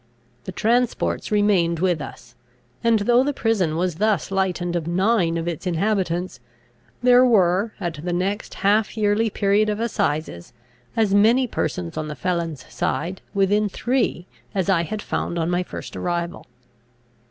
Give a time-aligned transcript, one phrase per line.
[0.45, 2.33] The transports remained with us;
[2.83, 6.39] and, though the prison was thus lightened of nine of its inhabitants,
[7.03, 10.53] there were, at the next half yearly period of assizes,
[10.97, 14.25] as many persons on the felons' side, within three,
[14.55, 16.47] as I had found on my first arrival.